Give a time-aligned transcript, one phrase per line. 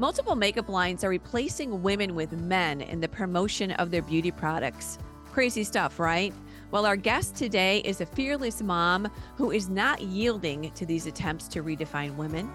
[0.00, 4.96] Multiple makeup lines are replacing women with men in the promotion of their beauty products.
[5.32, 6.32] Crazy stuff, right?
[6.70, 11.48] Well, our guest today is a fearless mom who is not yielding to these attempts
[11.48, 12.48] to redefine women.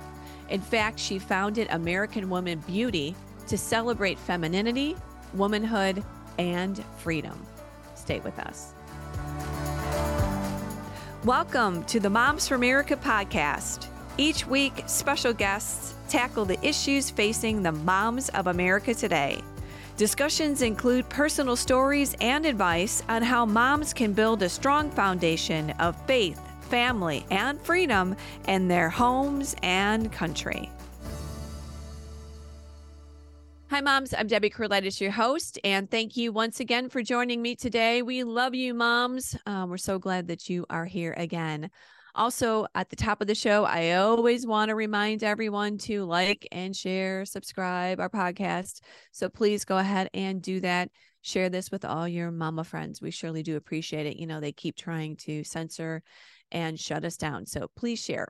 [0.48, 3.14] In fact, she founded American Woman Beauty
[3.48, 4.96] to celebrate femininity,
[5.34, 6.02] womanhood,
[6.40, 7.46] and freedom.
[7.96, 8.74] Stay with us.
[11.26, 13.90] Welcome to the Moms for America podcast.
[14.18, 19.42] Each week, special guests tackle the issues facing the moms of America today.
[19.98, 26.00] Discussions include personal stories and advice on how moms can build a strong foundation of
[26.06, 26.40] faith,
[26.70, 28.16] family, and freedom
[28.48, 30.70] in their homes and country.
[33.72, 34.14] Hi, moms.
[34.14, 38.04] I'm Debbie Curlitis, your host, and thank you once again for joining me today.
[38.04, 39.36] We love you, moms.
[39.48, 41.72] Um, we're so glad that you are here again.
[42.16, 46.48] Also, at the top of the show, I always want to remind everyone to like
[46.52, 48.82] and share, subscribe our podcast.
[49.12, 50.90] So please go ahead and do that.
[51.22, 53.02] Share this with all your mama friends.
[53.02, 54.18] We surely do appreciate it.
[54.18, 56.04] You know, they keep trying to censor
[56.52, 57.48] and shut us down.
[57.48, 58.28] So please share.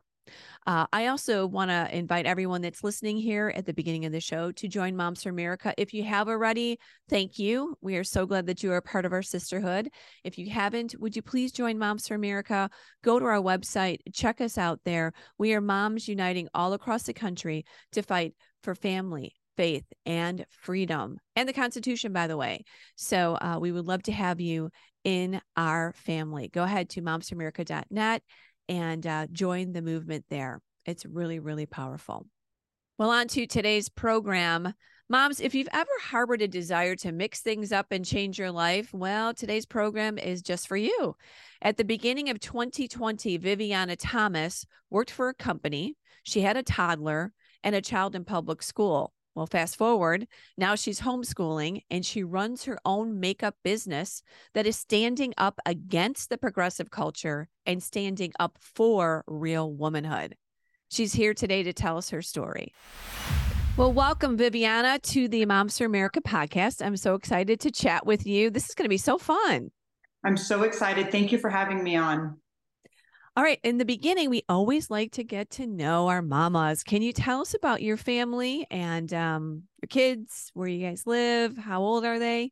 [0.66, 4.22] Uh, I also want to invite everyone that's listening here at the beginning of the
[4.22, 5.74] show to join Moms for America.
[5.78, 6.80] If you have already,
[7.10, 7.76] thank you.
[7.82, 9.90] We are so glad that you are part of our sisterhood.
[10.24, 12.70] If you haven't, would you please join Moms for America?
[13.04, 15.14] Go to our website, check us out there.
[15.38, 21.18] We are moms uniting all across the country to fight for family, faith, and freedom,
[21.36, 22.64] and the Constitution, by the way.
[22.96, 24.70] So uh, we would love to have you
[25.04, 26.48] in our family.
[26.48, 28.24] Go ahead to momsforamerica.net
[28.70, 30.62] and uh, join the movement there.
[30.86, 32.26] It's really, really powerful.
[32.98, 34.74] Well, on to today's program.
[35.10, 38.94] Moms, if you've ever harbored a desire to mix things up and change your life,
[38.94, 41.16] well, today's program is just for you.
[41.62, 45.96] At the beginning of 2020, Vivianna Thomas worked for a company.
[46.24, 47.34] She had a toddler
[47.64, 49.14] and a child in public school.
[49.36, 54.22] Well, fast forward, now she's homeschooling and she runs her own makeup business
[54.54, 60.36] that is standing up against the progressive culture and standing up for real womanhood.
[60.92, 62.74] She's here today to tell us her story.
[63.76, 66.86] Well, welcome, Vivianna, to the Moms for America podcast.
[66.86, 68.52] I'm so excited to chat with you.
[68.52, 69.72] This is going to be so fun.
[70.24, 71.12] I'm so excited.
[71.12, 72.38] Thank you for having me on.
[73.36, 73.60] All right.
[73.64, 76.84] In the beginning, we always like to get to know our mamas.
[76.84, 81.58] Can you tell us about your family and um, your kids, where you guys live?
[81.58, 82.52] How old are they?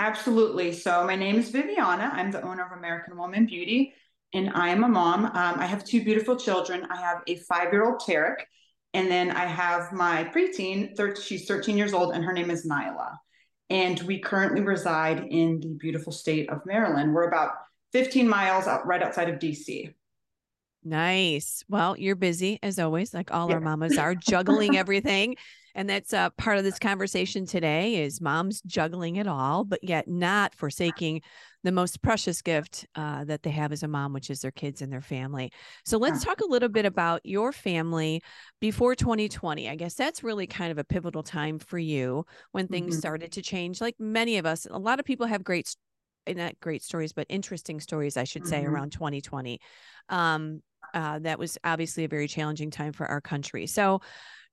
[0.00, 0.72] Absolutely.
[0.72, 2.12] So, my name is Vivianna.
[2.12, 3.94] I'm the owner of American Woman Beauty,
[4.32, 5.26] and I am a mom.
[5.26, 6.88] Um, I have two beautiful children.
[6.90, 8.38] I have a five year old Tarek,
[8.94, 10.96] and then I have my preteen.
[10.96, 13.16] Thir- she's 13 years old, and her name is Nyla.
[13.70, 17.14] And we currently reside in the beautiful state of Maryland.
[17.14, 17.52] We're about
[17.94, 19.94] 15 miles out right outside of DC.
[20.82, 21.64] Nice.
[21.68, 23.54] Well, you're busy as always, like all yeah.
[23.54, 25.36] our mamas are, juggling everything.
[25.76, 30.06] And that's uh, part of this conversation today is moms juggling it all, but yet
[30.08, 31.22] not forsaking
[31.62, 34.82] the most precious gift uh, that they have as a mom, which is their kids
[34.82, 35.50] and their family.
[35.84, 38.22] So let's talk a little bit about your family
[38.60, 39.68] before 2020.
[39.68, 43.00] I guess that's really kind of a pivotal time for you when things mm-hmm.
[43.00, 43.80] started to change.
[43.80, 45.74] Like many of us, a lot of people have great
[46.28, 48.74] not great stories, but interesting stories, I should say, mm-hmm.
[48.74, 49.60] around 2020.
[50.08, 50.62] Um,
[50.92, 53.66] uh, that was obviously a very challenging time for our country.
[53.66, 54.00] So,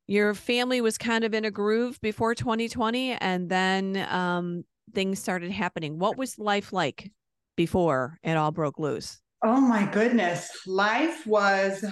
[0.07, 5.51] your family was kind of in a groove before 2020, and then um, things started
[5.51, 5.99] happening.
[5.99, 7.11] What was life like
[7.55, 9.21] before it all broke loose?
[9.43, 10.49] Oh my goodness.
[10.67, 11.85] Life was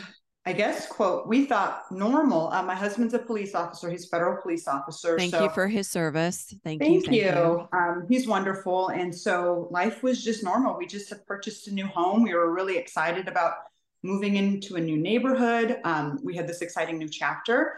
[0.50, 2.52] I guess, quote, we thought normal.
[2.52, 3.88] Uh, my husband's a police officer.
[3.88, 5.16] He's federal police officer.
[5.16, 6.56] Thank so, you for his service.
[6.64, 7.02] Thank, thank you.
[7.02, 7.22] Thank you.
[7.22, 7.68] you.
[7.72, 8.88] Um, he's wonderful.
[8.88, 10.76] And so life was just normal.
[10.76, 12.24] We just had purchased a new home.
[12.24, 13.58] We were really excited about
[14.02, 15.78] moving into a new neighborhood.
[15.84, 17.76] Um, we had this exciting new chapter.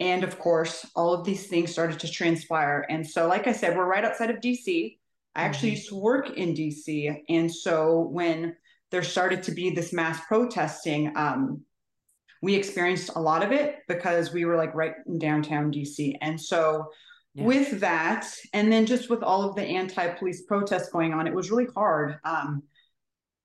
[0.00, 2.86] And of course, all of these things started to transpire.
[2.88, 4.96] And so, like I said, we're right outside of DC.
[5.34, 5.76] I actually mm-hmm.
[5.76, 7.24] used to work in DC.
[7.28, 8.56] And so when
[8.90, 11.60] there started to be this mass protesting, um,
[12.46, 16.14] we experienced a lot of it because we were like right in downtown DC.
[16.20, 16.92] And so
[17.34, 17.42] yeah.
[17.42, 21.50] with that, and then just with all of the anti-police protests going on, it was
[21.50, 22.20] really hard.
[22.24, 22.62] Um,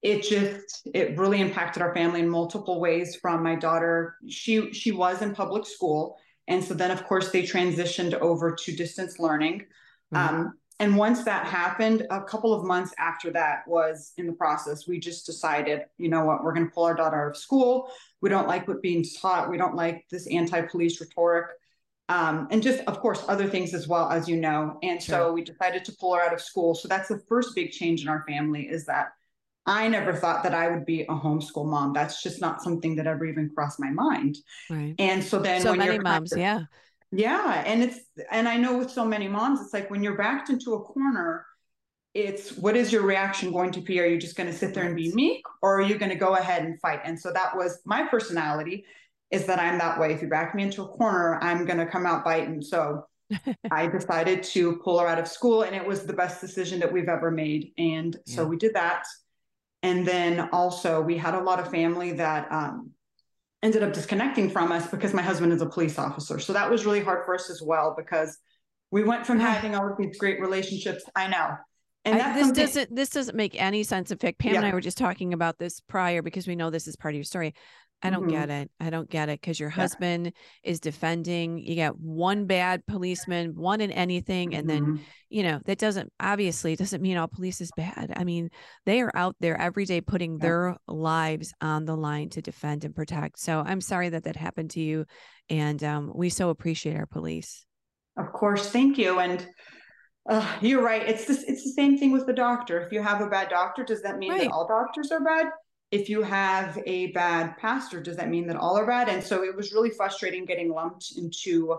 [0.04, 4.92] it just it really impacted our family in multiple ways from my daughter she she
[4.92, 9.60] was in public school and so then of course they transitioned over to distance learning
[10.12, 10.36] mm-hmm.
[10.36, 14.88] um, and once that happened, a couple of months after that was in the process,
[14.88, 17.92] we just decided, you know what, we're going to pull our daughter out of school.
[18.20, 19.52] We don't like what being taught.
[19.52, 21.52] We don't like this anti-police rhetoric.
[22.10, 24.80] Um, and just, of course, other things as well, as you know.
[24.82, 25.16] And sure.
[25.16, 26.74] so we decided to pull her out of school.
[26.74, 29.10] So that's the first big change in our family is that
[29.68, 31.94] I never thought that I would be a homeschool mom.
[31.94, 34.40] That's just not something that ever even crossed my mind.
[34.68, 34.96] Right.
[34.98, 36.64] And so then so many moms, yeah
[37.12, 37.64] Yeah.
[37.66, 38.00] And it's,
[38.32, 41.46] and I know with so many moms, it's like when you're backed into a corner,
[42.14, 44.00] it's what is your reaction going to be?
[44.00, 46.18] Are you just going to sit there and be meek or are you going to
[46.18, 47.02] go ahead and fight?
[47.06, 48.86] And so that was my personality
[49.30, 50.12] is that I'm that way.
[50.14, 52.62] If you back me into a corner, I'm going to come out biting.
[52.62, 53.06] So
[53.72, 56.92] I decided to pull her out of school and it was the best decision that
[56.92, 57.72] we've ever made.
[57.78, 58.36] And yeah.
[58.36, 59.04] so we did that.
[59.84, 62.92] And then also we had a lot of family that um,
[63.64, 66.40] ended up disconnecting from us because my husband is a police officer.
[66.40, 68.38] So that was really hard for us as well because
[68.90, 71.04] we went from having all of these great relationships.
[71.16, 71.56] I know.
[72.04, 74.12] And I, this doesn't this doesn't make any sense.
[74.12, 74.58] In fact, Pam yeah.
[74.58, 77.18] and I were just talking about this prior because we know this is part of
[77.18, 77.54] your story.
[78.04, 78.32] I don't mm-hmm.
[78.32, 78.72] get it.
[78.80, 80.72] I don't get it because your husband yeah.
[80.72, 81.60] is defending.
[81.60, 84.96] You got one bad policeman, one in anything, and mm-hmm.
[84.96, 88.14] then you know that doesn't obviously doesn't mean all police is bad.
[88.16, 88.50] I mean,
[88.86, 90.42] they are out there every day putting yeah.
[90.42, 93.40] their lives on the line to defend and protect.
[93.40, 95.06] So I'm sorry that that happened to you,
[95.50, 97.66] and um, we so appreciate our police.
[98.18, 99.20] Of course, thank you.
[99.20, 99.48] And
[100.30, 101.08] uh, you're right.
[101.08, 101.44] It's this.
[101.44, 102.82] It's the same thing with the doctor.
[102.82, 104.42] If you have a bad doctor, does that mean right.
[104.42, 105.48] that all doctors are bad?
[105.92, 109.10] If you have a bad pastor, does that mean that all are bad?
[109.10, 111.78] And so it was really frustrating getting lumped into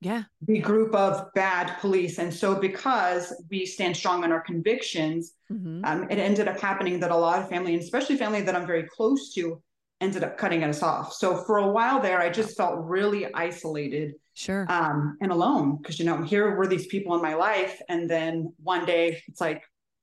[0.00, 2.18] yeah the group of bad police.
[2.18, 5.84] And so because we stand strong on our convictions, mm-hmm.
[5.84, 8.66] um, it ended up happening that a lot of family, and especially family that I'm
[8.66, 9.62] very close to,
[10.00, 11.12] ended up cutting us off.
[11.12, 14.14] So for a while there, I just felt really isolated.
[14.34, 14.66] Sure.
[14.68, 18.52] Um, and alone because you know here were these people in my life, and then
[18.60, 19.62] one day it's like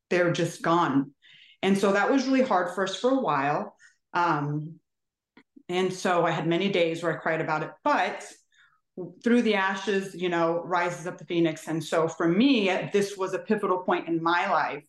[0.10, 1.12] they're just gone
[1.62, 3.76] and so that was really hard for us for a while.
[4.14, 4.80] Um,
[5.68, 8.26] and so I had many days where I cried about it, but
[9.24, 11.68] through the ashes, you know, rises up the phoenix.
[11.68, 14.84] And so for me, this was a pivotal point in my life.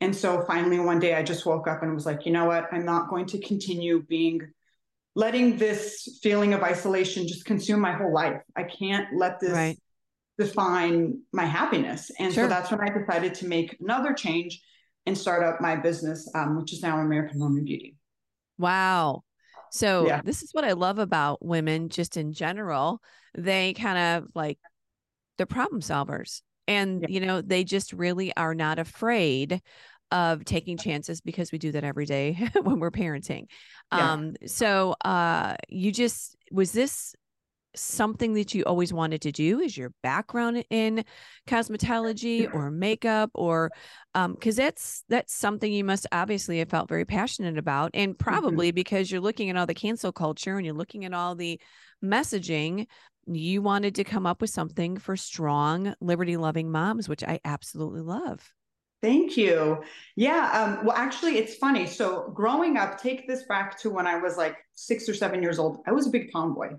[0.00, 2.68] And so finally, one day I just woke up and was like, you know what?
[2.72, 4.40] I'm not going to continue being
[5.14, 8.40] letting this feeling of isolation just consume my whole life.
[8.54, 9.76] I can't let this right.
[10.38, 12.10] define my happiness.
[12.18, 12.44] And sure.
[12.44, 14.60] so that's when I decided to make another change
[15.06, 17.96] and start up my business, um, which is now American Woman Beauty.
[18.58, 19.22] Wow.
[19.70, 20.20] So yeah.
[20.22, 23.00] this is what I love about women just in general.
[23.36, 24.58] They kind of like
[25.36, 26.42] they're problem solvers.
[26.66, 27.08] And yeah.
[27.08, 29.60] you know, they just really are not afraid
[30.10, 33.46] of taking chances because we do that every day when we're parenting.
[33.92, 34.12] Yeah.
[34.12, 37.14] Um so uh you just was this
[37.74, 39.60] something that you always wanted to do?
[39.60, 41.04] Is your background in
[41.46, 43.70] cosmetology or makeup or
[44.14, 48.22] um because that's that's something you must obviously have felt very passionate about and mm-hmm.
[48.22, 48.74] probably mm-hmm.
[48.74, 51.60] because you're looking at all the cancel culture and you're looking at all the
[52.04, 52.86] messaging
[53.26, 58.00] you wanted to come up with something for strong liberty loving moms which i absolutely
[58.00, 58.52] love
[59.00, 59.84] Thank you.
[60.16, 60.50] Yeah.
[60.50, 61.86] Um, well, actually, it's funny.
[61.86, 65.60] So, growing up, take this back to when I was like six or seven years
[65.60, 65.78] old.
[65.86, 66.70] I was a big tomboy.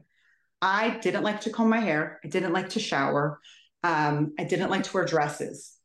[0.61, 2.19] I didn't like to comb my hair.
[2.23, 3.39] I didn't like to shower.
[3.83, 5.75] Um, I didn't like to wear dresses.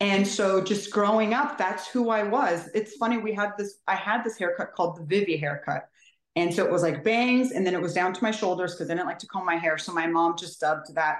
[0.00, 2.68] And so just growing up, that's who I was.
[2.74, 5.84] It's funny, we had this, I had this haircut called the Vivi haircut.
[6.34, 8.90] And so it was like bangs, and then it was down to my shoulders because
[8.90, 9.76] I didn't like to comb my hair.
[9.76, 11.18] So my mom just dubbed that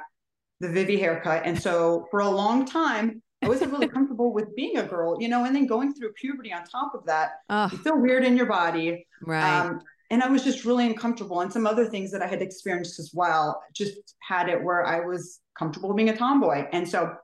[0.61, 1.43] the Vivi haircut.
[1.44, 5.29] And so for a long time, I wasn't really comfortable with being a girl, you
[5.29, 7.69] know, and then going through puberty on top of that, oh.
[7.70, 9.06] you feel weird in your body.
[9.25, 9.61] Right.
[9.61, 9.81] Um,
[10.12, 11.41] and I was just really uncomfortable.
[11.41, 15.00] And some other things that I had experienced as well just had it where I
[15.00, 16.66] was comfortable being a tomboy.
[16.71, 17.14] And so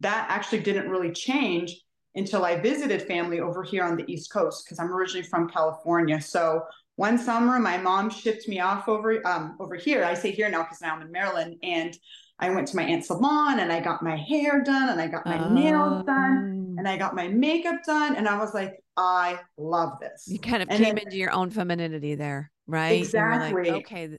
[0.00, 1.78] that actually didn't really change
[2.14, 6.22] until I visited family over here on the East Coast because I'm originally from California.
[6.22, 6.62] So
[6.96, 10.02] one summer, my mom shipped me off over um, over here.
[10.02, 11.94] I say here now because now I'm in Maryland, and
[12.38, 15.26] I went to my aunt's salon and I got my hair done and I got
[15.26, 19.98] my nails done and I got my makeup done, and I was like, I love
[20.00, 20.24] this.
[20.28, 23.00] You kind of and came then, into your own femininity there, right?
[23.00, 23.70] Exactly.
[23.70, 24.16] Like, okay,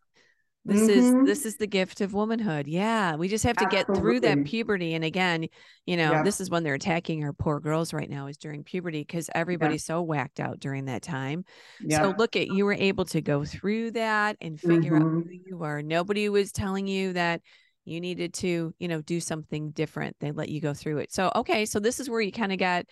[0.65, 1.21] this mm-hmm.
[1.21, 2.67] is this is the gift of womanhood.
[2.67, 3.93] Yeah, we just have to Absolutely.
[3.93, 4.93] get through that puberty.
[4.93, 5.47] And again,
[5.85, 6.23] you know, yeah.
[6.23, 9.88] this is when they're attacking our poor girls right now is during puberty because everybody's
[9.88, 9.95] yeah.
[9.95, 11.45] so whacked out during that time.
[11.81, 12.01] Yeah.
[12.01, 15.19] So look at you were able to go through that and figure mm-hmm.
[15.19, 15.81] out who you are.
[15.81, 17.41] Nobody was telling you that
[17.86, 20.15] you needed to, you know, do something different.
[20.19, 21.12] They let you go through it.
[21.12, 22.86] So okay, so this is where you kind of got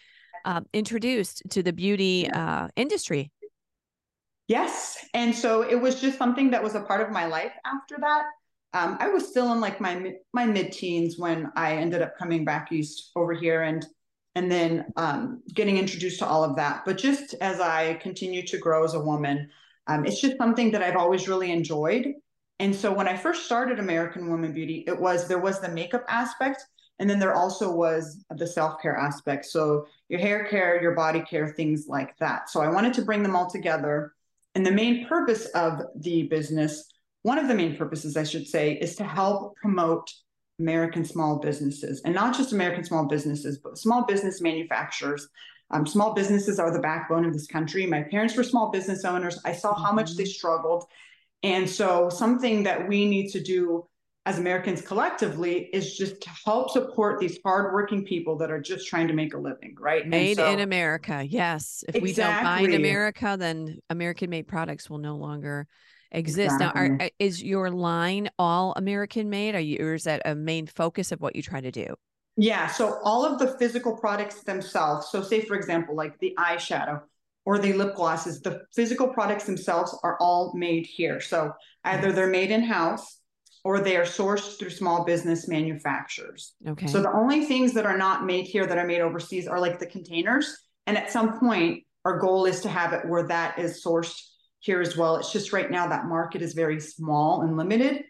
[0.46, 3.32] um, introduced to the beauty uh, industry.
[4.48, 5.06] Yes.
[5.13, 8.24] And so it was just something that was a part of my life after that.
[8.74, 12.46] Um, I was still in like my my mid teens when I ended up coming
[12.46, 13.86] back east over here and
[14.36, 16.84] and then um, getting introduced to all of that.
[16.86, 19.50] But just as I continue to grow as a woman,
[19.88, 22.13] um, it's just something that I've always really enjoyed.
[22.60, 26.04] And so when I first started American Woman Beauty, it was there was the makeup
[26.10, 26.64] aspect,
[27.00, 29.46] and then there also was the self care aspect.
[29.46, 32.50] So your hair care, your body care, things like that.
[32.50, 34.14] So I wanted to bring them all together.
[34.56, 36.92] And the main purpose of the business
[37.28, 40.10] one of the main purposes, I should say, is to help promote
[40.60, 45.28] American small businesses and not just American small businesses, but small business manufacturers.
[45.70, 47.86] Um, small businesses are the backbone of this country.
[47.86, 49.42] My parents were small business owners.
[49.44, 50.30] I saw how much they mm-hmm.
[50.30, 50.86] struggled.
[51.44, 53.88] And so, something that we need to do
[54.27, 59.08] as Americans collectively is just to help support these hardworking people that are just trying
[59.08, 60.06] to make a living, right?
[60.06, 61.24] Made so, in America.
[61.25, 61.86] Yes.
[61.88, 62.01] If exactly.
[62.01, 65.65] we don't buy in America, then American made products will no longer
[66.12, 66.56] exist.
[66.56, 66.82] Exactly.
[66.82, 69.56] Now, are, uh, is your line all American made?
[69.56, 71.96] Are you, or is that a main focus of what you try to do?
[72.36, 72.67] Yeah.
[72.67, 75.08] So all of the physical products themselves.
[75.10, 77.01] So say, for example, like the eyeshadow
[77.48, 81.22] or the lip glosses, the physical products themselves are all made here.
[81.22, 81.54] So
[81.86, 83.22] either they're made in house
[83.63, 86.56] or they are sourced through small business manufacturers.
[86.68, 86.88] Okay.
[86.88, 89.80] So the only things that are not made here that are made overseas are like
[89.80, 90.58] the containers.
[90.88, 94.20] And at some point, our goal is to have it where that is sourced
[94.60, 95.16] here as well.
[95.16, 98.04] It's just right now that market is very small and limited,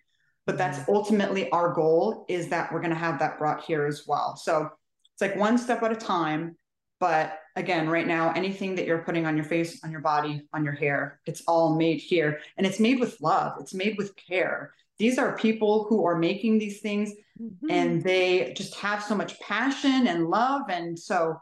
[0.48, 0.96] but that's mm-hmm.
[0.96, 4.36] ultimately our goal is that we're going to have that brought here as well.
[4.36, 4.68] So
[5.14, 6.58] it's like one step at a time.
[7.00, 10.64] But again, right now, anything that you're putting on your face, on your body, on
[10.64, 12.40] your hair, it's all made here.
[12.58, 14.74] And it's made with love, it's made with care.
[14.98, 17.70] These are people who are making these things mm-hmm.
[17.70, 20.64] and they just have so much passion and love.
[20.70, 21.38] And so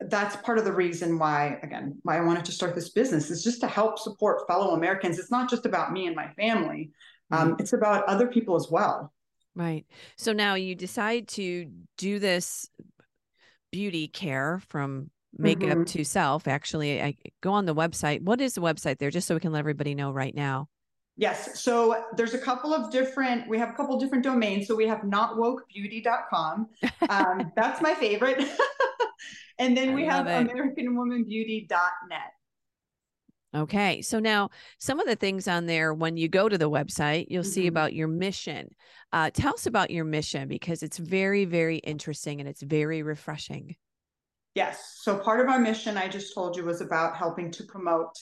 [0.00, 3.44] that's part of the reason why again why i wanted to start this business is
[3.44, 6.90] just to help support fellow americans it's not just about me and my family
[7.30, 9.12] um, it's about other people as well
[9.54, 12.68] right so now you decide to do this
[13.72, 15.84] beauty care from makeup mm-hmm.
[15.84, 19.34] to self actually i go on the website what is the website there just so
[19.34, 20.68] we can let everybody know right now
[21.16, 21.60] Yes.
[21.60, 24.66] So there's a couple of different, we have a couple different domains.
[24.66, 26.68] So we have notwokebeauty.com.
[27.08, 28.38] Um, that's my favorite.
[29.58, 32.32] and then we have AmericanWomanBeauty.net.
[33.54, 34.00] Okay.
[34.00, 37.42] So now some of the things on there, when you go to the website, you'll
[37.42, 37.52] mm-hmm.
[37.52, 38.70] see about your mission.
[39.12, 43.76] Uh, tell us about your mission because it's very, very interesting and it's very refreshing.
[44.54, 44.98] Yes.
[45.02, 48.18] So part of our mission, I just told you, was about helping to promote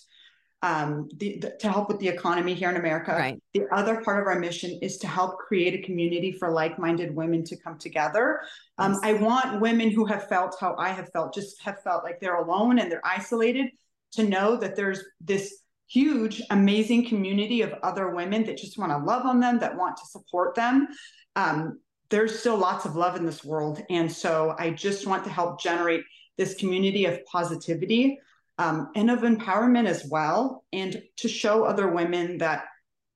[0.63, 3.13] um, the, the, to help with the economy here in America.
[3.13, 3.41] Right.
[3.55, 7.45] The other part of our mission is to help create a community for like-minded women
[7.45, 8.43] to come together.
[8.79, 9.01] Um, yes.
[9.03, 12.37] I want women who have felt how I have felt, just have felt like they're
[12.37, 13.71] alone and they're isolated,
[14.12, 18.99] to know that there's this huge, amazing community of other women that just want to
[18.99, 20.88] love on them, that want to support them.
[21.37, 25.31] Um, there's still lots of love in this world, and so I just want to
[25.31, 26.02] help generate
[26.37, 28.19] this community of positivity
[28.59, 32.64] um, and of empowerment as well, and to show other women that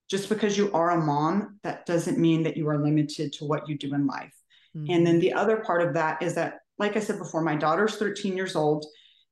[0.08, 3.68] just because you are a mom, that doesn't mean that you are limited to what
[3.68, 4.34] you do in life.
[4.76, 4.90] Mm-hmm.
[4.90, 7.96] And then the other part of that is that, like I said before, my daughter's
[7.96, 8.84] 13 years old.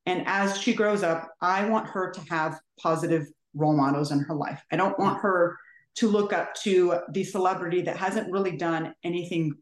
[0.06, 4.34] And as she grows up, I want her to have positive role models in her
[4.34, 4.60] life.
[4.72, 5.56] I don't want her
[5.96, 9.52] to look up to the celebrity that hasn't really done anything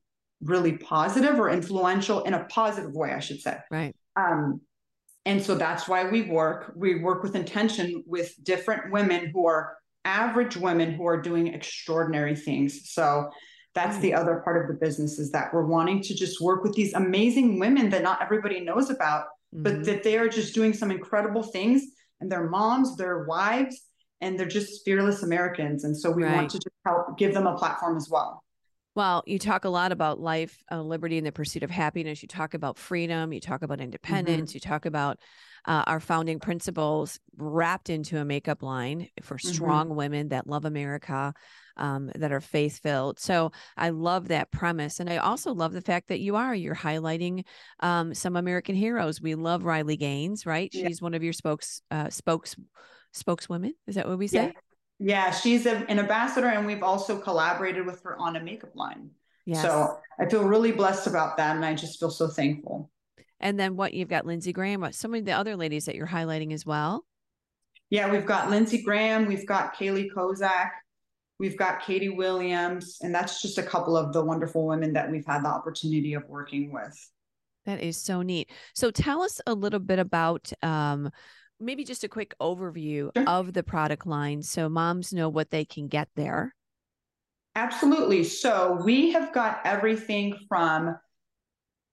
[0.40, 3.58] really positive or influential in a positive way, I should say.
[3.70, 3.94] Right.
[4.16, 4.60] Um,
[5.26, 6.72] and so that's why we work.
[6.74, 12.34] We work with intention with different women who are average women who are doing extraordinary
[12.34, 12.90] things.
[12.90, 13.28] So
[13.74, 16.72] that's the other part of the business is that we're wanting to just work with
[16.72, 19.62] these amazing women that not everybody knows about, mm-hmm.
[19.62, 21.82] but that they are just doing some incredible things
[22.20, 23.82] and they're moms, they're wives,
[24.20, 25.84] and they're just fearless Americans.
[25.84, 26.36] And so we right.
[26.36, 28.44] want to just help give them a platform as well.
[28.96, 32.22] Well, you talk a lot about life, uh, liberty, and the pursuit of happiness.
[32.22, 33.32] You talk about freedom.
[33.32, 33.84] You talk about mm-hmm.
[33.84, 34.50] independence.
[34.50, 34.56] Mm-hmm.
[34.56, 35.18] You talk about
[35.64, 39.52] uh, our founding principles wrapped into a makeup line for mm-hmm.
[39.52, 39.96] strong mm-hmm.
[39.96, 41.32] women that love America,
[41.80, 43.18] um, that are faith filled.
[43.18, 45.00] So I love that premise.
[45.00, 47.44] And I also love the fact that you are, you're highlighting
[47.80, 49.20] um, some American heroes.
[49.20, 50.70] We love Riley Gaines, right?
[50.72, 50.86] Yeah.
[50.86, 52.54] She's one of your spokes, uh, spokes,
[53.12, 53.74] spokeswomen.
[53.86, 54.46] Is that what we say?
[54.46, 54.52] Yeah.
[55.02, 59.12] Yeah, she's a, an ambassador, and we've also collaborated with her on a makeup line.
[59.46, 59.62] Yes.
[59.62, 62.90] So I feel really blessed about that, and I just feel so thankful.
[63.40, 66.06] And then what you've got Lindsey Graham, what some of the other ladies that you're
[66.06, 67.06] highlighting as well?
[67.88, 70.68] Yeah, we've got Lindsey Graham, we've got Kaylee Kozak,
[71.40, 75.26] we've got Katie Williams, and that's just a couple of the wonderful women that we've
[75.26, 76.94] had the opportunity of working with.
[77.64, 78.50] That is so neat.
[78.74, 81.10] So tell us a little bit about um,
[81.58, 83.28] maybe just a quick overview sure.
[83.28, 86.54] of the product line so moms know what they can get there.
[87.56, 88.22] Absolutely.
[88.24, 90.96] So we have got everything from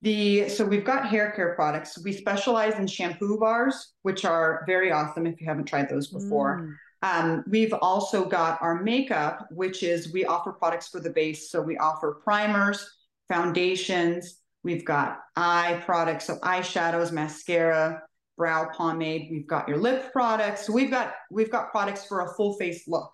[0.01, 1.97] the so we've got hair care products.
[2.03, 6.59] We specialize in shampoo bars, which are very awesome if you haven't tried those before.
[6.59, 6.75] Mm.
[7.01, 11.51] Um, we've also got our makeup, which is we offer products for the base.
[11.51, 12.87] So we offer primers,
[13.27, 14.39] foundations.
[14.63, 18.01] We've got eye products, so eyeshadows, mascara,
[18.37, 19.29] brow pomade.
[19.31, 20.65] We've got your lip products.
[20.65, 23.11] So we've got we've got products for a full face look.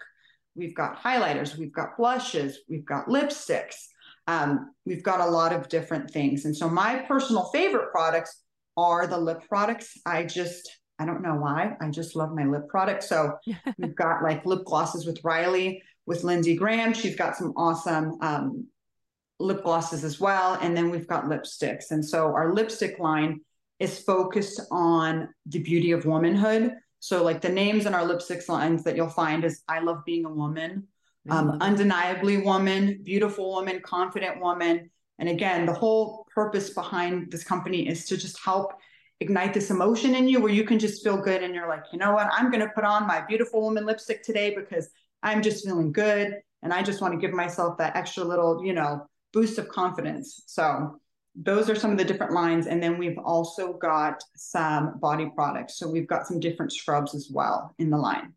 [0.55, 3.75] we've got highlighters, we've got blushes, we've got lipsticks.
[4.27, 6.45] Um, we've got a lot of different things.
[6.45, 8.41] And so my personal favorite products
[8.77, 9.97] are the lip products.
[10.05, 11.75] I just, I don't know why.
[11.81, 13.09] I just love my lip products.
[13.09, 13.37] So
[13.77, 16.93] we've got like lip glosses with Riley, with Lindsey Graham.
[16.93, 18.67] She's got some awesome um,
[19.39, 20.57] lip glosses as well.
[20.61, 21.91] And then we've got lipsticks.
[21.91, 23.41] And so our lipstick line
[23.79, 26.73] is focused on the beauty of womanhood.
[26.99, 30.23] So, like the names in our lipsticks lines that you'll find is I Love Being
[30.23, 30.87] a Woman,
[31.29, 34.89] um, Undeniably Woman, Beautiful Woman, Confident Woman.
[35.19, 38.71] And again, the whole purpose behind this company is to just help
[39.19, 41.99] ignite this emotion in you where you can just feel good and you're like, you
[41.99, 44.89] know what, I'm going to put on my beautiful woman lipstick today because
[45.21, 46.39] I'm just feeling good.
[46.61, 50.43] And I just want to give myself that extra little, you know, boost of confidence.
[50.47, 50.99] So
[51.35, 52.67] those are some of the different lines.
[52.67, 55.77] And then we've also got some body products.
[55.77, 58.33] So we've got some different scrubs as well in the line.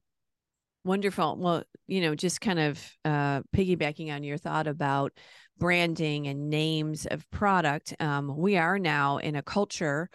[0.84, 1.36] Wonderful.
[1.36, 5.12] Well, you know, just kind of uh, piggybacking on your thought about
[5.58, 10.08] branding and names of product, um, we are now in a culture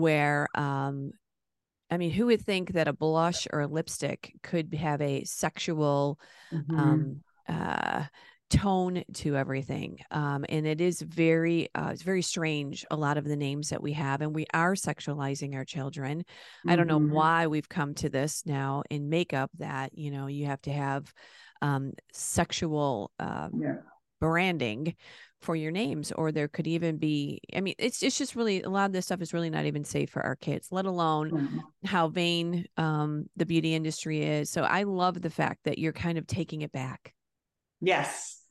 [0.00, 1.12] where, um,
[1.90, 6.18] I mean, who would think that a blush or a lipstick could have a sexual
[6.52, 6.78] mm-hmm.
[6.78, 8.04] um, uh,
[8.48, 13.24] tone to everything um, and it is very uh, it's very strange a lot of
[13.24, 16.70] the names that we have and we are sexualizing our children mm-hmm.
[16.70, 17.12] i don't know mm-hmm.
[17.12, 21.12] why we've come to this now in makeup that you know you have to have
[21.60, 23.76] um, sexual uh, yeah.
[24.20, 24.94] branding
[25.42, 28.70] for your names or there could even be i mean it's it's just really a
[28.70, 31.58] lot of this stuff is really not even safe for our kids let alone mm-hmm.
[31.84, 36.18] how vain um, the beauty industry is so i love the fact that you're kind
[36.18, 37.12] of taking it back
[37.80, 38.42] Yes,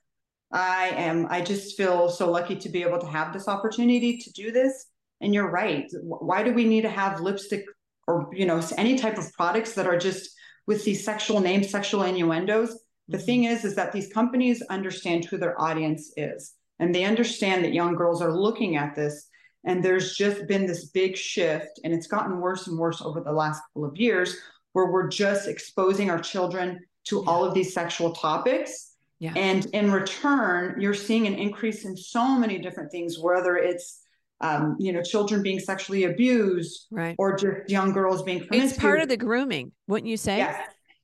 [0.51, 1.27] I am.
[1.29, 4.87] I just feel so lucky to be able to have this opportunity to do this.
[5.21, 5.89] And you're right.
[6.03, 7.65] Why do we need to have lipstick
[8.07, 10.29] or, you know, any type of products that are just
[10.67, 12.77] with these sexual names, sexual innuendos?
[13.07, 13.53] The thing mm-hmm.
[13.53, 16.53] is, is that these companies understand who their audience is.
[16.79, 19.29] And they understand that young girls are looking at this.
[19.63, 23.31] And there's just been this big shift, and it's gotten worse and worse over the
[23.31, 24.37] last couple of years,
[24.73, 27.31] where we're just exposing our children to yeah.
[27.31, 29.33] all of these sexual topics yeah.
[29.35, 34.01] And in return, you're seeing an increase in so many different things, whether it's
[34.41, 38.73] um, you know, children being sexually abused, right, or just young girls being promiscuous.
[38.73, 40.37] It's part of the grooming, wouldn't you say?
[40.37, 40.61] Yes,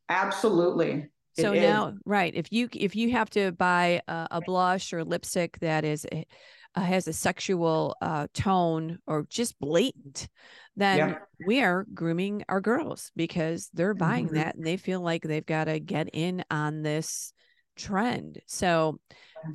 [0.10, 1.08] absolutely.
[1.38, 1.94] So it now, is.
[2.06, 6.06] right, if you if you have to buy a, a blush or lipstick that is
[6.76, 10.28] uh, has a sexual uh, tone or just blatant,
[10.76, 11.16] then yeah.
[11.46, 14.36] we are grooming our girls because they're buying mm-hmm.
[14.36, 17.34] that and they feel like they've got to get in on this
[17.76, 18.40] trend.
[18.48, 19.00] So,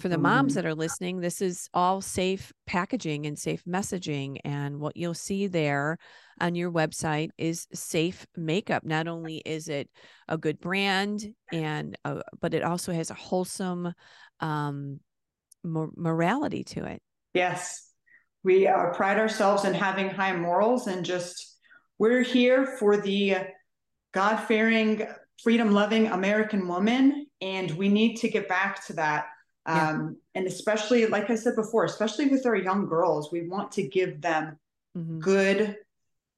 [0.01, 4.39] for the moms that are listening, this is all safe packaging and safe messaging.
[4.45, 5.99] And what you'll see there
[6.41, 8.85] on your website is safe makeup.
[8.85, 9.89] Not only is it
[10.29, 13.93] a good brand, and uh, but it also has a wholesome
[14.41, 14.99] um,
[15.63, 17.01] morality to it.
[17.35, 17.89] Yes,
[18.43, 21.59] we uh, pride ourselves in having high morals, and just
[21.99, 23.37] we're here for the
[24.13, 25.07] God fearing,
[25.43, 29.27] freedom loving American woman and we need to get back to that
[29.67, 29.91] yeah.
[29.91, 33.87] um, and especially like i said before especially with our young girls we want to
[33.87, 34.59] give them
[34.97, 35.19] mm-hmm.
[35.19, 35.77] good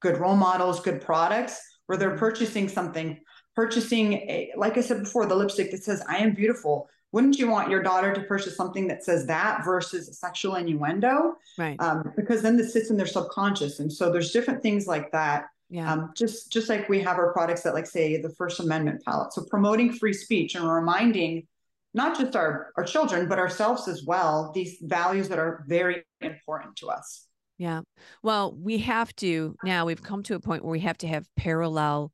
[0.00, 2.18] good role models good products where they're mm-hmm.
[2.18, 3.18] purchasing something
[3.54, 7.48] purchasing a, like i said before the lipstick that says i am beautiful wouldn't you
[7.48, 12.42] want your daughter to purchase something that says that versus sexual innuendo right um, because
[12.42, 15.92] then this sits in their subconscious and so there's different things like that yeah.
[15.92, 19.32] Um, just just like we have our products that like say the First Amendment palette.
[19.32, 21.46] So promoting free speech and reminding
[21.94, 26.76] not just our our children but ourselves as well these values that are very important
[26.76, 27.26] to us.
[27.58, 27.82] Yeah.
[28.22, 29.84] Well, we have to now.
[29.84, 32.12] We've come to a point where we have to have parallel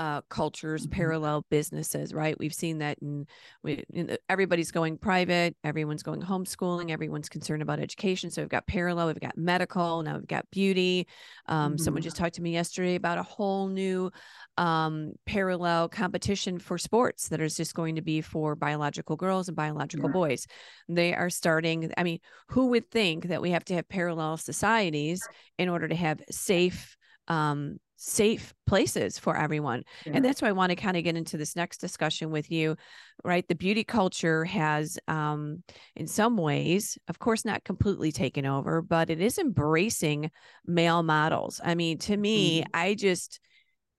[0.00, 0.92] uh, cultures, mm-hmm.
[0.92, 2.34] parallel businesses, right?
[2.38, 3.26] We've seen that in,
[3.62, 8.30] we, in everybody's going private, everyone's going homeschooling, everyone's concerned about education.
[8.30, 11.06] So we've got parallel, we've got medical, now we've got beauty.
[11.48, 11.82] Um, mm-hmm.
[11.82, 14.10] Someone just talked to me yesterday about a whole new
[14.56, 19.56] um, parallel competition for sports that is just going to be for biological girls and
[19.56, 20.14] biological yeah.
[20.14, 20.46] boys.
[20.88, 21.92] They are starting.
[21.98, 25.20] I mean, who would think that we have to have parallel societies
[25.58, 26.96] in order to have safe
[27.28, 29.82] um, safe places for everyone.
[30.06, 30.12] Yeah.
[30.14, 32.76] And that's why I want to kind of get into this next discussion with you,
[33.24, 33.46] right?
[33.46, 35.62] The beauty culture has, um,
[35.96, 40.30] in some ways, of course, not completely taken over, but it is embracing
[40.66, 41.60] male models.
[41.62, 42.70] I mean, to me, mm-hmm.
[42.72, 43.38] I just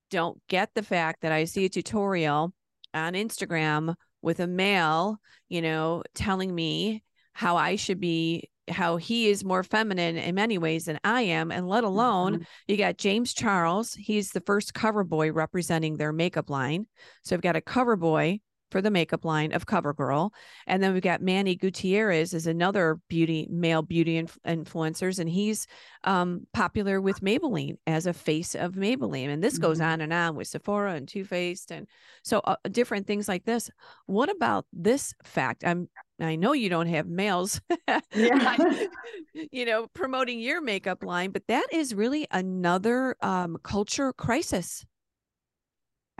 [0.09, 2.53] don't get the fact that I see a tutorial
[2.95, 9.29] on Instagram with a male, you know, telling me how I should be how he
[9.29, 11.51] is more feminine in many ways than I am.
[11.51, 12.43] And let alone, mm-hmm.
[12.67, 13.93] you got James Charles.
[13.93, 16.88] He's the first cover boy representing their makeup line.
[17.23, 18.39] So I've got a cover boy
[18.71, 20.31] for the makeup line of CoverGirl.
[20.65, 25.67] And then we've got Manny Gutierrez is another beauty, male beauty inf- influencers, and he's
[26.03, 29.29] um, popular with Maybelline as a face of Maybelline.
[29.29, 29.63] And this mm-hmm.
[29.63, 31.71] goes on and on with Sephora and Too Faced.
[31.71, 31.88] And
[32.23, 33.69] so uh, different things like this.
[34.07, 35.63] What about this fact?
[35.65, 35.89] I'm
[36.21, 37.62] I know you don't have males,
[38.13, 38.57] yeah.
[39.51, 44.86] you know, promoting your makeup line, but that is really another um, culture crisis.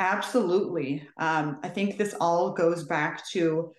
[0.02, 1.08] Absolutely.
[1.18, 3.72] Um, I think this all goes back to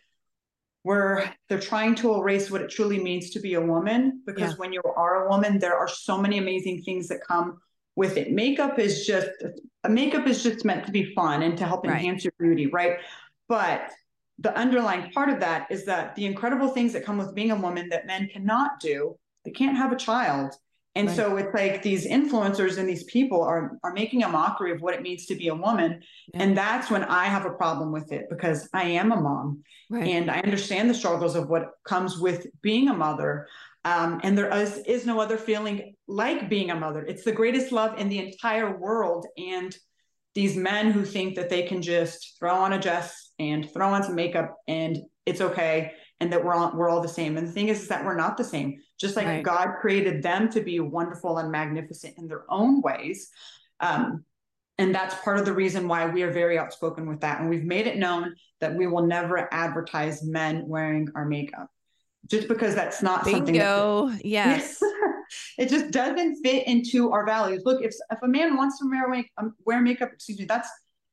[0.84, 4.22] where they're trying to erase what it truly means to be a woman.
[4.24, 4.56] Because yeah.
[4.56, 7.58] when you are a woman, there are so many amazing things that come
[7.96, 8.30] with it.
[8.30, 9.30] Makeup is just
[9.88, 11.96] makeup is just meant to be fun and to help right.
[11.96, 12.98] enhance your beauty, right?
[13.48, 13.90] But
[14.38, 17.56] the underlying part of that is that the incredible things that come with being a
[17.56, 20.54] woman that men cannot do, they can't have a child.
[20.94, 21.16] And right.
[21.16, 24.94] so it's like these influencers and these people are are making a mockery of what
[24.94, 26.02] it means to be a woman.
[26.34, 26.42] Yeah.
[26.42, 30.06] And that's when I have a problem with it because I am a mom right.
[30.06, 33.46] and I understand the struggles of what comes with being a mother.
[33.84, 37.02] Um, and there is, is no other feeling like being a mother.
[37.04, 39.26] It's the greatest love in the entire world.
[39.36, 39.76] And
[40.34, 44.02] these men who think that they can just throw on a dress and throw on
[44.02, 47.36] some makeup and it's okay and that we're all we're all the same.
[47.36, 48.80] And the thing is, is that we're not the same.
[48.98, 49.42] Just like right.
[49.42, 53.30] God created them to be wonderful and magnificent in their own ways.
[53.80, 54.24] Um,
[54.78, 57.40] and that's part of the reason why we are very outspoken with that.
[57.40, 61.68] And we've made it known that we will never advertise men wearing our makeup.
[62.28, 63.38] Just because that's not Bingo.
[63.38, 63.54] something.
[63.54, 64.10] Bingo.
[64.22, 64.80] Yes.
[65.58, 67.62] it just doesn't fit into our values.
[67.64, 70.70] Look, if if a man wants to wear, um, wear makeup, excuse me, that's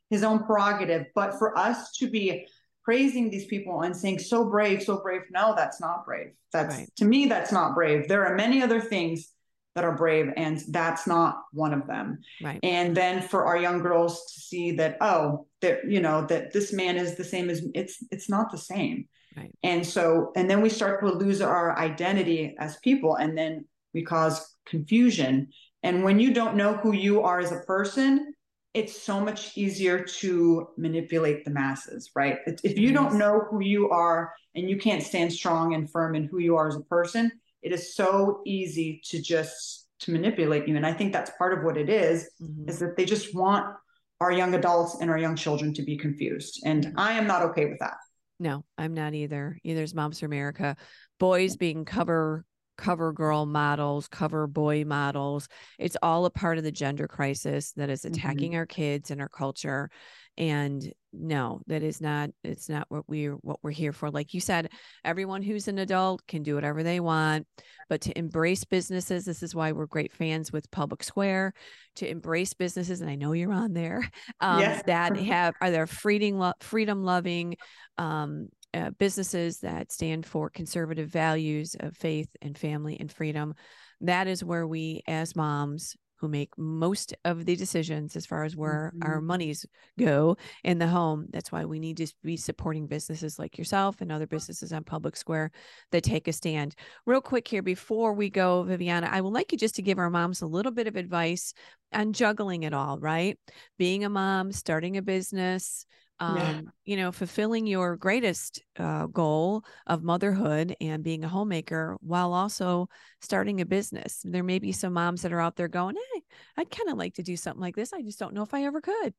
[0.10, 1.08] his own prerogative.
[1.16, 2.48] But for us to be
[2.90, 6.32] praising these people and saying so brave, so brave, no, that's not brave.
[6.52, 6.90] That's right.
[6.96, 8.08] to me, that's not brave.
[8.08, 9.32] There are many other things
[9.76, 12.18] that are brave, and that's not one of them.
[12.42, 12.60] Right.
[12.64, 16.74] And then for our young girls to see that, oh, that you know that this
[16.74, 19.08] man is the same as it's it's not the same.
[19.38, 19.54] Right.
[19.62, 24.02] And so, and then we start to lose our identity as people, and then we
[24.02, 25.50] cause confusion.
[25.84, 28.34] And when you don't know who you are as a person,
[28.74, 32.38] it's so much easier to manipulate the masses, right?
[32.64, 36.26] If you don't know who you are and you can't stand strong and firm in
[36.26, 40.76] who you are as a person, it is so easy to just to manipulate you.
[40.76, 42.70] And I think that's part of what it is, mm-hmm.
[42.70, 43.76] is that they just want
[44.22, 46.62] our young adults and our young children to be confused.
[46.64, 46.94] And.
[46.96, 47.98] I am not okay with that.
[48.40, 49.58] No, I'm not either.
[49.64, 50.78] Either is Moms for America.
[51.20, 52.46] Boys being cover
[52.80, 55.50] cover girl models, cover boy models.
[55.78, 58.14] It's all a part of the gender crisis that is mm-hmm.
[58.14, 58.60] attacking mm-hmm.
[58.60, 59.92] our kids and our culture.
[60.38, 64.10] And no, that is not it's not what we're what we're here for.
[64.10, 64.70] Like you said,
[65.04, 67.46] everyone who's an adult can do whatever they want,
[67.90, 71.54] but to embrace businesses, this is why we're great fans with Public Square,
[71.98, 74.84] to embrace businesses, and I know you're on there, um, yes.
[74.86, 77.58] that have are there freedom freedom loving
[77.98, 83.56] um, uh, businesses that stand for conservative values of faith and family and freedom.
[84.02, 88.56] That is where we, as moms who make most of the decisions as far as
[88.56, 89.10] where mm-hmm.
[89.10, 89.66] our monies
[89.98, 94.12] go in the home, that's why we need to be supporting businesses like yourself and
[94.12, 95.52] other businesses on Public Square
[95.92, 96.76] that take a stand.
[97.06, 100.10] Real quick here, before we go, Vivianna, I would like you just to give our
[100.10, 101.54] moms a little bit of advice
[101.94, 103.40] on juggling it all, right?
[103.78, 105.86] Being a mom, starting a business,
[106.20, 106.62] um, yeah.
[106.86, 112.90] you know, fulfilling your greatest uh, goal of motherhood and being a homemaker while also
[113.22, 114.22] starting a business.
[114.24, 116.22] There may be some moms that are out there going, Hey,
[116.58, 117.94] I'd kind of like to do something like this.
[117.94, 119.14] I just don't know if I ever could.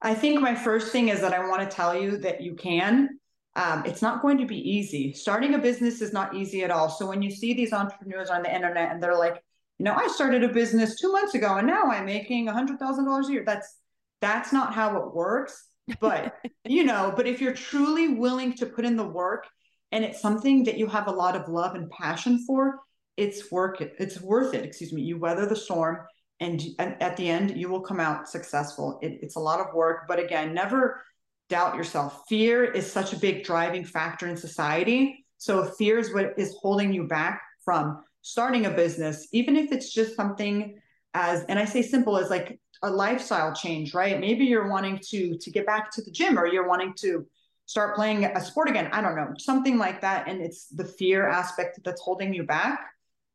[0.00, 3.08] I think my first thing is that I want to tell you that you can.
[3.56, 5.12] Um, it's not going to be easy.
[5.12, 6.88] Starting a business is not easy at all.
[6.88, 9.42] So when you see these entrepreneurs on the internet and they're like,
[9.78, 12.78] you know, I started a business two months ago and now I'm making a hundred
[12.78, 13.44] thousand dollars a year.
[13.46, 13.78] That's
[14.20, 15.68] that's not how it works
[16.00, 19.46] but you know but if you're truly willing to put in the work
[19.92, 22.80] and it's something that you have a lot of love and passion for
[23.16, 24.64] it's work it's worth it.
[24.64, 25.02] Excuse me.
[25.02, 25.98] You weather the storm
[26.40, 28.98] and, and at the end you will come out successful.
[29.02, 31.02] It, it's a lot of work but again never
[31.48, 32.22] doubt yourself.
[32.28, 35.24] Fear is such a big driving factor in society.
[35.38, 39.92] So fear is what is holding you back from starting a business even if it's
[39.92, 40.78] just something
[41.12, 44.18] as and i say simple as like a lifestyle change, right?
[44.20, 47.26] Maybe you're wanting to to get back to the gym or you're wanting to
[47.66, 48.88] start playing a sport again.
[48.92, 50.28] I don't know, something like that.
[50.28, 52.80] And it's the fear aspect that's holding you back.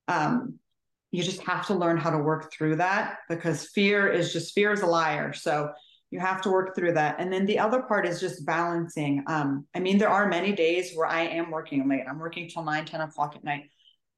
[0.07, 0.59] Um,
[1.11, 4.71] you just have to learn how to work through that because fear is just fear
[4.71, 5.33] is a liar.
[5.33, 5.71] So
[6.11, 7.15] you have to work through that.
[7.19, 9.23] And then the other part is just balancing.
[9.27, 12.03] Um, I mean, there are many days where I am working late.
[12.07, 13.69] I'm working till 9, 10 o'clock at night.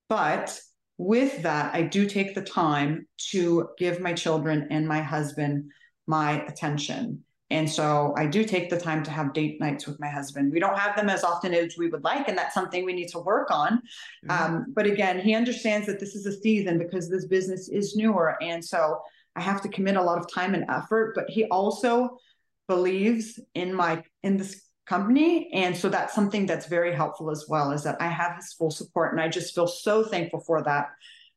[0.09, 0.59] But
[1.01, 5.71] with that, I do take the time to give my children and my husband
[6.05, 7.23] my attention.
[7.49, 10.53] And so I do take the time to have date nights with my husband.
[10.53, 13.09] We don't have them as often as we would like, and that's something we need
[13.09, 13.81] to work on.
[14.25, 14.31] Mm-hmm.
[14.31, 18.37] Um, but again, he understands that this is a season because this business is newer.
[18.41, 19.01] And so
[19.35, 21.13] I have to commit a lot of time and effort.
[21.15, 22.19] But he also
[22.67, 25.49] believes in my in this company.
[25.53, 28.71] And so that's something that's very helpful as well, is that I have his full
[28.71, 29.13] support.
[29.13, 30.89] And I just feel so thankful for that.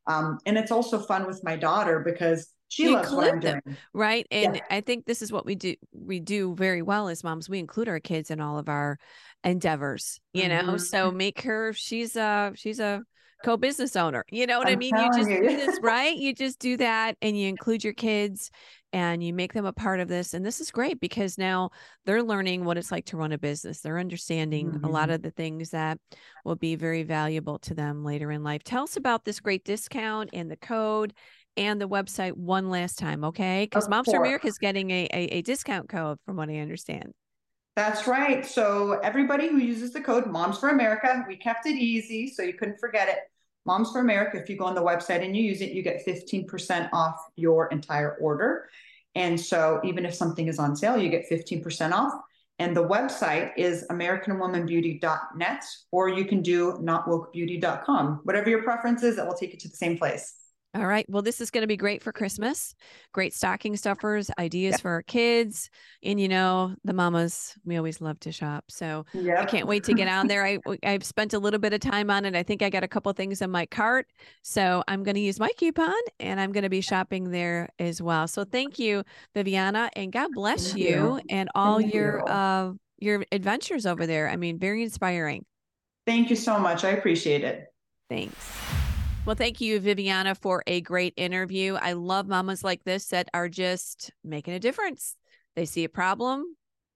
[0.07, 3.61] Um, and it's also fun with my daughter because she you loves what I'm them,
[3.63, 3.77] doing.
[3.93, 4.27] Right.
[4.31, 4.61] And yeah.
[4.69, 7.49] I think this is what we do we do very well as moms.
[7.49, 8.97] We include our kids in all of our
[9.43, 10.67] endeavors, you mm-hmm.
[10.67, 10.77] know.
[10.77, 13.03] So make her she's a she's a
[13.43, 14.23] co-business owner.
[14.29, 14.95] You know what I'm i mean?
[14.95, 15.49] You just you.
[15.49, 16.15] do this, right?
[16.15, 18.51] You just do that and you include your kids
[18.93, 20.33] and you make them a part of this.
[20.33, 21.71] And this is great because now
[22.05, 23.81] they're learning what it's like to run a business.
[23.81, 24.85] They're understanding mm-hmm.
[24.85, 25.15] a lot mm-hmm.
[25.15, 25.99] of the things that
[26.45, 28.63] will be very valuable to them later in life.
[28.63, 31.13] Tell us about this great discount and the code
[31.57, 33.65] and the website one last time, okay?
[33.65, 37.13] Because Moms for America is getting a, a, a discount code from what I understand.
[37.75, 38.45] That's right.
[38.45, 42.53] So everybody who uses the code Moms for America, we kept it easy so you
[42.53, 43.17] couldn't forget it.
[43.65, 46.05] Moms for America, if you go on the website and you use it, you get
[46.05, 48.69] 15% off your entire order.
[49.15, 52.13] And so even if something is on sale, you get 15% off.
[52.59, 58.21] And the website is AmericanWomanBeauty.net, or you can do notwokebeauty.com.
[58.23, 60.44] Whatever your preference is, it will take you to the same place.
[60.75, 61.05] All right.
[61.09, 62.75] Well, this is going to be great for Christmas.
[63.13, 65.69] Great stocking stuffers, ideas for our kids.
[66.03, 68.65] And, you know, the mamas, we always love to shop.
[68.69, 69.05] So.
[69.41, 70.45] I can't wait to get on there.
[70.45, 72.35] I, I've spent a little bit of time on it.
[72.35, 74.07] I think I got a couple things in my cart.
[74.41, 78.01] So I'm going to use my coupon and I'm going to be shopping there as
[78.01, 78.27] well.
[78.27, 79.03] So thank you,
[79.35, 82.33] Vivianna, and God bless you, you, and all thank your, you.
[82.33, 84.29] uh, your adventures over there.
[84.29, 85.45] I mean, very inspiring.
[86.05, 86.83] Thank you so much.
[86.83, 87.65] I appreciate it.
[88.09, 88.64] Thanks.
[89.25, 91.73] Well, thank you, Vivianna, for a great interview.
[91.73, 95.15] I love mamas like this that are just making a difference.
[95.55, 96.43] They see a problem,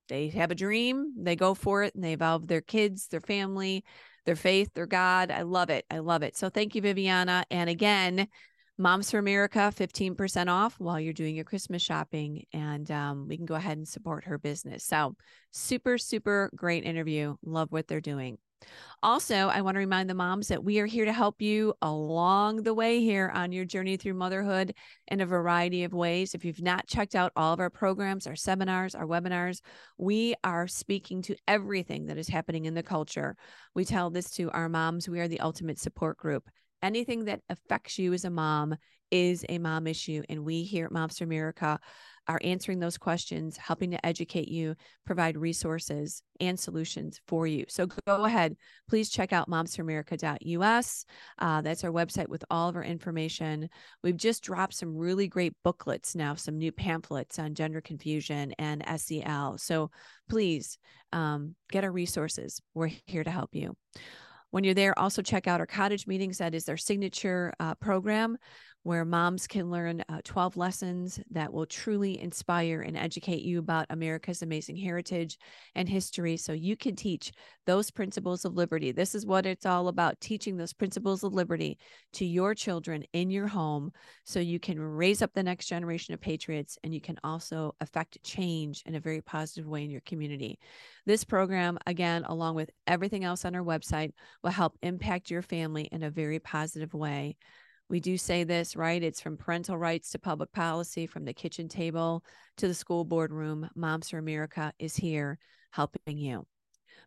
[0.09, 3.83] they have a dream, they go for it, and they involve their kids, their family,
[4.27, 5.31] their faith, their God.
[5.31, 5.85] I love it.
[5.89, 6.37] I love it.
[6.37, 7.45] So thank you, Vivianna.
[7.49, 8.27] And again,
[8.77, 12.45] Moms for America, 15% off while you're doing your Christmas shopping.
[12.53, 14.85] And um, we can go ahead and support her business.
[14.85, 15.17] So,
[15.51, 17.35] super, super great interview.
[17.43, 18.37] Love what they're doing.
[19.01, 22.63] Also, I want to remind the moms that we are here to help you along
[22.63, 24.73] the way here on your journey through motherhood
[25.07, 26.35] in a variety of ways.
[26.35, 29.61] If you've not checked out all of our programs, our seminars, our webinars,
[29.97, 33.37] we are speaking to everything that is happening in the culture.
[33.73, 35.07] We tell this to our moms.
[35.07, 36.49] We are the ultimate support group.
[36.83, 38.75] Anything that affects you as a mom
[39.11, 40.23] is a mom issue.
[40.29, 41.79] And we here at Moms for America
[42.29, 47.65] are answering those questions, helping to educate you, provide resources and solutions for you.
[47.67, 48.55] So go ahead,
[48.87, 51.05] please check out momsforamerica.us.
[51.39, 53.67] Uh, that's our website with all of our information.
[54.03, 58.83] We've just dropped some really great booklets now, some new pamphlets on gender confusion and
[58.97, 59.57] SEL.
[59.57, 59.89] So
[60.29, 60.77] please
[61.11, 62.61] um, get our resources.
[62.75, 63.75] We're here to help you.
[64.51, 66.39] When you're there, also check out our cottage meetings.
[66.39, 68.37] That is their signature uh, program
[68.83, 73.85] where moms can learn uh, 12 lessons that will truly inspire and educate you about
[73.89, 75.37] America's amazing heritage
[75.75, 77.31] and history so you can teach
[77.65, 78.91] those principles of liberty.
[78.91, 81.77] This is what it's all about teaching those principles of liberty
[82.13, 83.91] to your children in your home
[84.23, 88.23] so you can raise up the next generation of patriots and you can also affect
[88.23, 90.57] change in a very positive way in your community.
[91.05, 95.89] This program, again, along with everything else on our website, will help impact your family
[95.91, 97.37] in a very positive way.
[97.89, 99.01] We do say this, right?
[99.01, 102.23] It's from parental rights to public policy, from the kitchen table
[102.57, 103.69] to the school boardroom.
[103.75, 105.39] Moms for America is here
[105.71, 106.45] helping you.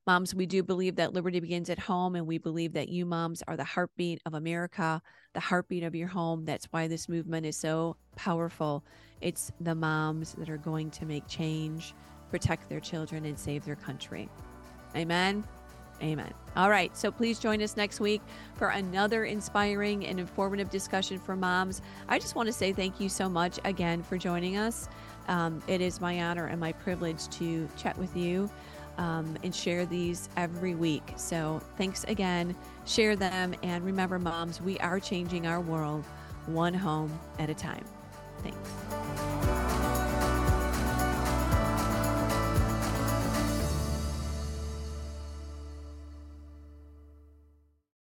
[0.04, 3.42] Moms, we do believe that liberty begins at home, and we believe that you moms
[3.46, 5.00] are the heartbeat of America,
[5.32, 6.44] the heartbeat of your home.
[6.44, 8.84] That's why this movement is so powerful.
[9.20, 11.94] It's the moms that are going to make change,
[12.30, 14.28] protect their children, and save their country.
[14.96, 15.44] Amen.
[16.02, 16.32] Amen.
[16.56, 16.96] All right.
[16.96, 18.20] So please join us next week
[18.54, 21.80] for another inspiring and informative discussion for moms.
[22.08, 24.88] I just want to say thank you so much again for joining us.
[25.28, 28.50] Um, it is my honor and my privilege to chat with you
[28.98, 31.14] um, and share these every week.
[31.16, 32.54] So thanks again.
[32.84, 33.54] Share them.
[33.62, 36.04] And remember, moms, we are changing our world
[36.46, 37.84] one home at a time.
[38.42, 39.31] Thanks.